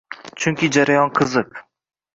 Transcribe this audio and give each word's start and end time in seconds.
Chunki 0.43 0.71
jarayon 0.77 1.15
qiziq. 1.21 1.65